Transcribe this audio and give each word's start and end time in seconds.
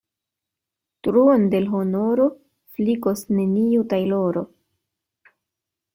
Truon 1.07 1.43
de 1.51 1.59
l' 1.65 1.71
honoro 1.81 2.27
flikos 2.79 3.23
neniu 3.35 3.87
tajloro. 3.93 4.47